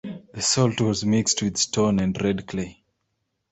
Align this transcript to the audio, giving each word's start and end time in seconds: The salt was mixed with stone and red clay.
The 0.33 0.41
salt 0.41 0.81
was 0.81 1.05
mixed 1.05 1.43
with 1.43 1.57
stone 1.57 1.99
and 1.99 2.19
red 2.19 2.47
clay. 2.47 2.81